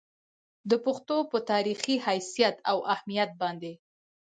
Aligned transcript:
د 0.69 0.71
پښتو 0.85 1.15
پۀ 1.29 1.37
تاريخي 1.51 1.95
حېثيت 2.05 2.55
او 2.71 2.77
اهميت 2.93 3.29
باندې 3.41 3.73